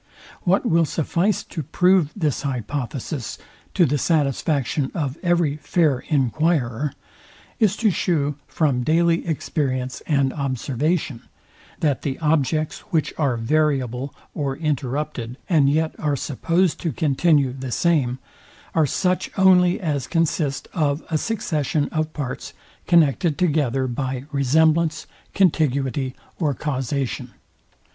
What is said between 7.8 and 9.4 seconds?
shew from daily